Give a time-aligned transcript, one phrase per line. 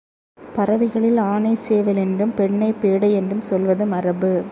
[0.53, 4.43] பறவைகளில் ஆணைச் சேவல் என்றும் பெண்ணைப் பேடை என்றும் சொல்வது மரபு.